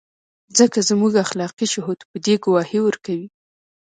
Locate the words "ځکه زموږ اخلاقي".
0.57-1.67